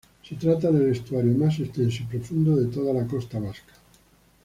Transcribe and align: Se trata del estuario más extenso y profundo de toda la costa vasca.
Se 0.23 0.33
trata 0.35 0.71
del 0.71 0.89
estuario 0.93 1.31
más 1.37 1.59
extenso 1.59 2.01
y 2.01 2.05
profundo 2.07 2.55
de 2.55 2.65
toda 2.69 2.91
la 2.91 3.05
costa 3.05 3.37
vasca. 3.39 3.73